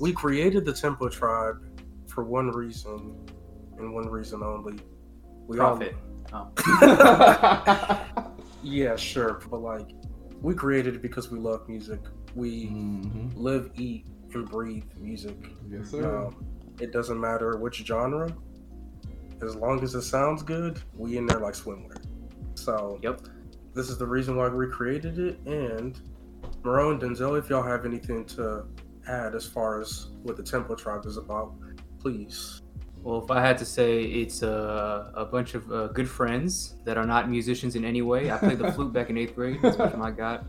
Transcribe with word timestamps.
we 0.00 0.12
created 0.12 0.64
the 0.64 0.72
Tempo 0.72 1.08
Tribe 1.08 1.62
for 2.06 2.24
one 2.24 2.50
reason 2.50 3.16
and 3.78 3.94
one 3.94 4.08
reason 4.08 4.42
only. 4.42 4.78
We 5.46 5.56
Profit. 5.56 5.94
All, 6.32 6.52
Oh. 6.62 8.06
yeah, 8.62 8.96
sure, 8.96 9.40
but 9.48 9.58
like 9.62 9.90
we 10.42 10.54
created 10.54 10.96
it 10.96 11.02
because 11.02 11.30
we 11.30 11.38
love 11.38 11.68
music. 11.68 12.00
We 12.34 12.66
Mhm. 12.66 13.30
live, 13.36 13.70
eat, 13.76 14.06
and 14.34 14.48
breathe 14.48 14.84
music. 14.98 15.36
Yes, 15.70 15.90
sir. 15.90 16.26
Um, 16.26 16.44
it 16.80 16.92
doesn't 16.92 17.18
matter 17.20 17.56
which 17.58 17.86
genre, 17.86 18.28
as 19.40 19.54
long 19.54 19.82
as 19.84 19.94
it 19.94 20.02
sounds 20.02 20.42
good, 20.42 20.80
we 20.96 21.16
in 21.16 21.26
there 21.26 21.38
like 21.38 21.54
swimwear. 21.54 21.96
So 22.54 22.98
Yep. 23.02 23.20
this 23.72 23.88
is 23.88 23.98
the 23.98 24.06
reason 24.06 24.36
why 24.36 24.48
we 24.48 24.66
created 24.66 25.18
it. 25.18 25.38
And 25.46 25.98
Moreau 26.64 26.90
and 26.90 27.00
Denzel, 27.00 27.38
if 27.38 27.48
y'all 27.48 27.62
have 27.62 27.84
anything 27.86 28.24
to 28.26 28.64
add 29.08 29.34
as 29.34 29.46
far 29.46 29.80
as 29.80 30.08
what 30.22 30.36
the 30.36 30.42
Tempo 30.42 30.74
Tribe 30.74 31.06
is 31.06 31.16
about, 31.16 31.54
please. 32.00 32.62
Well, 33.02 33.22
if 33.22 33.30
I 33.30 33.40
had 33.40 33.56
to 33.58 33.64
say, 33.64 34.02
it's 34.02 34.42
uh, 34.42 35.12
a 35.14 35.24
bunch 35.24 35.54
of 35.54 35.70
uh, 35.70 35.86
good 35.88 36.08
friends 36.08 36.76
that 36.84 36.98
are 36.98 37.06
not 37.06 37.30
musicians 37.30 37.76
in 37.76 37.84
any 37.84 38.02
way. 38.02 38.32
I 38.32 38.38
played 38.38 38.58
the 38.58 38.72
flute 38.72 38.92
back 38.92 39.10
in 39.10 39.16
eighth 39.16 39.34
grade. 39.36 39.60
That's 39.62 39.76
what 39.76 39.94
I 39.94 40.10
got. 40.10 40.44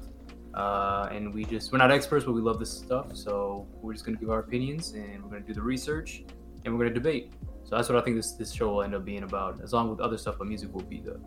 Uh, 0.55 1.07
and 1.11 1.31
we 1.31 1.45
just, 1.45 1.71
we're 1.71 1.77
not 1.77 1.91
experts, 1.91 2.25
but 2.25 2.31
we 2.31 2.41
love 2.41 2.57
this 2.57 2.71
stuff. 2.71 3.15
So 3.15 3.67
we're 3.81 3.93
just 3.93 4.05
going 4.05 4.15
to 4.15 4.19
give 4.19 4.31
our 4.31 4.39
opinions 4.39 4.93
and 4.93 5.21
we're 5.23 5.29
going 5.29 5.43
to 5.43 5.47
do 5.47 5.53
the 5.53 5.61
research 5.61 6.23
and 6.65 6.73
we're 6.73 6.79
going 6.79 6.93
to 6.95 6.99
debate. 6.99 7.31
So 7.63 7.75
that's 7.75 7.89
what 7.89 7.97
I 7.97 8.01
think 8.01 8.15
this, 8.15 8.31
this 8.31 8.51
show 8.53 8.69
will 8.69 8.81
end 8.81 8.95
up 8.95 9.05
being 9.05 9.21
about, 9.21 9.61
as 9.61 9.73
long 9.73 9.89
with 9.89 9.99
other 9.99 10.17
stuff, 10.17 10.37
but 10.39 10.47
music 10.47 10.73
will 10.73 10.81
be 10.81 10.99
the 10.99 11.19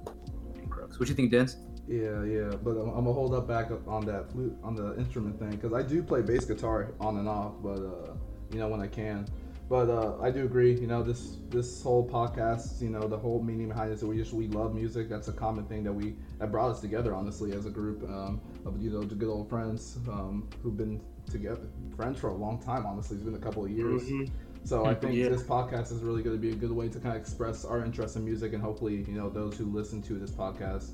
crux. 0.69 0.99
What 0.99 1.07
do 1.07 1.13
you 1.13 1.17
think, 1.17 1.31
Dens? 1.31 1.59
Yeah, 1.91 2.23
yeah, 2.23 2.55
but 2.63 2.77
I'm, 2.77 2.89
I'm 2.91 3.05
gonna 3.05 3.13
hold 3.13 3.35
up 3.35 3.49
back 3.49 3.73
up 3.73 3.87
on 3.89 4.07
that 4.07 4.31
flute 4.31 4.57
on 4.63 4.77
the 4.77 4.97
instrument 4.97 5.41
thing 5.41 5.51
because 5.51 5.73
I 5.73 5.83
do 5.83 6.05
play 6.05 6.23
bass 6.23 6.45
guitar 6.45 6.93
on 7.01 7.17
and 7.17 7.29
off, 7.29 7.55
but 7.61 7.81
uh, 7.81 8.15
you 8.53 8.61
know 8.61 8.69
when 8.69 8.81
I 8.81 8.87
can. 8.87 9.27
But 9.69 9.91
uh, 9.91 10.21
I 10.21 10.31
do 10.31 10.45
agree. 10.45 10.73
You 10.79 10.87
know 10.87 11.03
this 11.03 11.39
this 11.49 11.83
whole 11.83 12.09
podcast, 12.09 12.81
you 12.81 12.91
know 12.91 13.09
the 13.09 13.19
whole 13.19 13.43
meaning 13.43 13.67
behind 13.67 13.91
it 13.91 13.95
is 13.95 14.01
that 14.01 14.07
we 14.07 14.19
just 14.19 14.33
we 14.33 14.47
love 14.47 14.73
music. 14.73 15.09
That's 15.09 15.27
a 15.27 15.33
common 15.33 15.65
thing 15.65 15.83
that 15.83 15.93
we 15.93 16.15
that 16.39 16.53
brought 16.53 16.71
us 16.71 16.81
together, 16.81 17.13
honestly, 17.13 17.55
as 17.55 17.67
a 17.67 17.71
group 17.71 18.09
um, 18.09 18.41
of 18.65 18.81
you 18.81 18.91
know 18.91 19.03
the 19.03 19.17
good 19.17 19.29
old 19.29 19.49
friends 19.49 19.99
um, 20.09 20.49
who've 20.63 20.77
been 20.77 21.01
together 21.29 21.67
friends 21.97 22.21
for 22.21 22.29
a 22.29 22.37
long 22.37 22.63
time. 22.63 22.87
Honestly, 22.87 23.17
it's 23.17 23.25
been 23.25 23.35
a 23.35 23.39
couple 23.39 23.65
of 23.65 23.71
years. 23.73 24.03
Mhm. 24.05 24.31
So 24.63 24.85
I 24.85 24.95
think 24.95 25.15
Yeah. 25.15 25.31
this 25.31 25.43
podcast 25.43 25.91
is 25.91 26.05
really 26.05 26.23
going 26.23 26.37
to 26.37 26.41
be 26.41 26.51
a 26.53 26.55
good 26.55 26.71
way 26.71 26.89
to 26.89 27.01
kind 27.01 27.17
of 27.17 27.21
express 27.21 27.65
our 27.65 27.85
interest 27.85 28.15
in 28.15 28.25
music, 28.25 28.53
and 28.53 28.63
hopefully, 28.63 29.05
you 29.09 29.15
know, 29.15 29.29
those 29.29 29.57
who 29.57 29.65
listen 29.65 30.01
to 30.03 30.15
this 30.19 30.31
podcast 30.31 30.91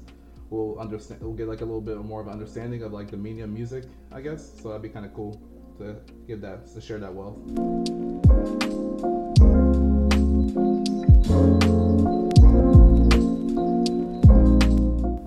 will 0.50 0.78
understand. 0.78 1.20
we'll 1.22 1.32
get 1.32 1.48
like 1.48 1.60
a 1.60 1.64
little 1.64 1.80
bit 1.80 1.96
more 1.98 2.20
of 2.20 2.26
an 2.26 2.32
understanding 2.32 2.82
of 2.82 2.92
like 2.92 3.10
the 3.10 3.16
meaning 3.16 3.42
of 3.42 3.50
music, 3.50 3.84
I 4.12 4.20
guess. 4.20 4.52
So 4.62 4.68
that'd 4.68 4.82
be 4.82 4.88
kind 4.88 5.06
of 5.06 5.14
cool 5.14 5.40
to 5.78 5.96
give 6.26 6.40
that 6.42 6.66
to 6.74 6.80
share 6.80 6.98
that 6.98 7.12
wealth. 7.12 7.36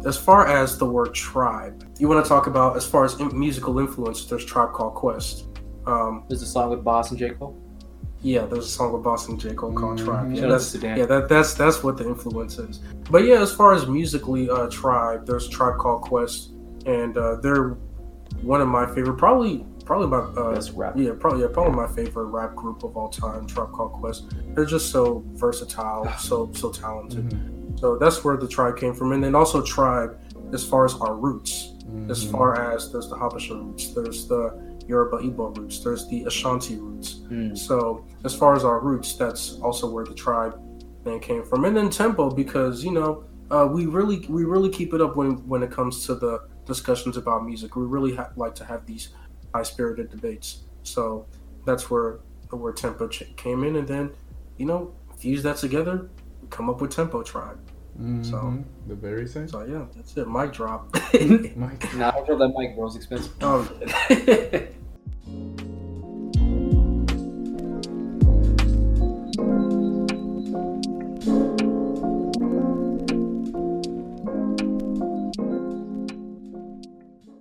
As 0.06 0.18
far 0.18 0.48
as 0.48 0.78
the 0.78 0.86
word 0.86 1.14
tribe, 1.14 1.88
you 2.00 2.08
want 2.08 2.26
to 2.26 2.28
talk 2.28 2.48
about 2.48 2.76
as 2.76 2.86
far 2.88 3.06
as 3.06 3.20
in- 3.20 3.38
musical 3.38 3.78
influence, 3.78 4.26
there's 4.26 4.44
Tribe 4.46 4.74
Called 4.74 4.96
Quest. 4.96 5.46
Um, 5.86 6.24
There's 6.28 6.42
a 6.42 6.48
song 6.48 6.70
with 6.72 6.84
Bas 6.84 7.12
and 7.12 7.20
J. 7.20 7.32
Cole. 7.32 7.58
Yeah, 8.22 8.46
there's 8.46 8.66
a 8.66 8.70
song 8.70 8.92
with 8.92 9.04
Bas 9.04 9.28
and 9.30 9.40
J. 9.40 9.54
Cole 9.54 9.72
called 9.74 10.00
Mhm. 10.00 10.06
Tribe. 10.06 10.32
Yeah, 10.32 10.36
Shout 10.42 10.46
out 10.46 10.52
that's 10.52 10.72
to 10.74 10.78
Dan. 10.78 10.98
yeah, 10.98 11.06
that, 11.06 11.30
that's 11.30 11.54
that's 11.54 11.84
what 11.84 11.98
the 11.98 12.06
influence 12.08 12.58
is. 12.58 12.80
But 13.10 13.24
yeah, 13.24 13.42
as 13.42 13.54
far 13.54 13.74
as 13.74 13.88
musically, 13.88 14.50
uh, 14.50 14.68
Tribe, 14.70 15.26
there's 15.26 15.48
Tribe 15.48 15.78
Called 15.78 16.02
Quest, 16.02 16.52
and 16.86 17.18
uh, 17.18 17.36
they're 17.36 17.78
one 18.42 18.62
of 18.62 18.68
my 18.68 18.86
favorite, 18.88 19.18
probably 19.18 19.66
probably 19.86 20.08
my 20.08 20.18
uh, 20.40 20.54
Best 20.54 20.74
rap. 20.76 20.94
yeah, 20.98 21.12
probably 21.18 21.42
yeah, 21.42 21.48
probably 21.52 21.74
my 21.76 21.88
favorite 21.88 22.26
rap 22.26 22.56
group 22.56 22.84
of 22.84 22.96
all 22.98 23.10
time. 23.10 23.48
Tribe 23.48 23.72
Called 23.72 23.94
Quest. 23.94 24.26
They're 24.54 24.66
just 24.66 24.92
so 24.92 25.24
versatile, 25.34 26.08
so 26.20 26.52
so 26.54 26.72
talented. 26.72 27.34
So 27.80 27.98
that's 27.98 28.24
where 28.26 28.36
the 28.36 28.48
tribe 28.48 28.76
came 28.78 28.94
from, 28.94 29.14
and 29.14 29.24
then 29.24 29.34
also 29.34 29.62
tribe 29.62 30.20
as 30.52 30.66
far 30.66 30.84
as 30.84 30.94
our 30.96 31.16
roots. 31.16 31.74
As 32.10 32.26
Mhm. 32.26 32.32
far 32.32 32.60
as 32.74 32.92
there's 32.92 33.10
the 33.10 33.16
Habesha 33.16 33.52
roots, 33.64 33.94
there's 33.94 34.28
the 34.28 34.60
Yoruba 34.88 35.18
Igbo 35.18 35.56
roots, 35.58 35.80
there's 35.84 36.08
the 36.08 36.24
Ashanti 36.26 36.78
roots. 36.78 37.22
Mm. 37.30 37.58
So 37.58 38.04
as 38.24 38.34
far 38.34 38.56
as 38.56 38.64
our 38.64 38.80
roots, 38.80 39.16
that's 39.16 39.60
also 39.62 39.90
where 39.90 40.04
the 40.06 40.14
tribe 40.16 40.60
thing 41.04 41.20
came 41.20 41.44
from, 41.44 41.66
and 41.66 41.76
then 41.78 41.90
tempo 41.90 42.30
because 42.32 42.84
you 42.84 42.92
know 42.92 43.24
uh, 43.52 43.68
we 43.72 43.86
really 43.88 44.26
we 44.30 44.44
really 44.46 44.70
keep 44.70 44.94
it 44.94 45.02
up 45.02 45.16
when 45.16 45.38
when 45.48 45.62
it 45.64 45.72
comes 45.72 46.06
to 46.08 46.16
the 46.16 46.42
discussions 46.66 47.18
about 47.18 47.46
music. 47.46 47.76
We 47.76 47.84
really 47.86 48.16
ha- 48.16 48.30
like 48.36 48.54
to 48.56 48.66
have 48.66 48.86
these 48.86 49.10
high 49.54 49.64
spirited 49.64 50.10
debates. 50.12 50.64
So 50.84 51.26
that's 51.66 51.90
where 51.90 52.20
the 52.50 52.56
word 52.56 52.78
tempo 52.78 53.08
ch- 53.08 53.34
came 53.38 53.64
in, 53.64 53.76
and 53.76 53.88
then 53.88 54.12
you 54.58 54.66
know 54.66 54.92
fuse 55.18 55.42
that 55.44 55.58
together, 55.58 56.10
come 56.50 56.70
up 56.70 56.82
with 56.82 56.92
tempo 56.92 57.22
tribe. 57.24 57.58
So- 58.24 58.38
Mhm. 58.38 58.64
the 58.88 58.96
very 58.96 59.28
same. 59.28 59.48
So 59.50 59.64
yeah, 59.66 59.86
that's 59.96 60.16
it. 60.16 60.28
Mic 60.28 60.54
drop. 60.54 60.94
Mike. 61.56 61.94
Now 61.96 62.12
I 62.12 62.26
feel 62.26 62.38
that 62.38 62.54
mic, 62.58 62.76
bro. 62.76 62.88
It's 62.88 62.96
expensive. 62.96 63.34
oh, 63.42 63.68